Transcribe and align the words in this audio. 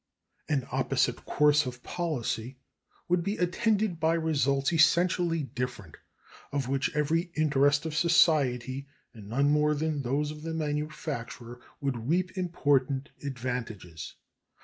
An 0.49 0.67
opposite 0.71 1.25
course 1.25 1.67
of 1.67 1.83
policy 1.83 2.57
would 3.07 3.21
be 3.21 3.37
attended 3.37 3.99
by 3.99 4.15
results 4.15 4.73
essentially 4.73 5.43
different, 5.43 5.97
of 6.51 6.67
which 6.67 6.89
every 6.95 7.29
interest 7.35 7.85
of 7.85 7.93
society, 7.95 8.87
and 9.13 9.29
none 9.29 9.51
more 9.51 9.75
than 9.75 10.01
those 10.01 10.31
of 10.31 10.41
the 10.41 10.55
manufacturer, 10.55 11.61
would 11.81 12.09
reap 12.09 12.35
important 12.35 13.09
advantages. 13.23 14.15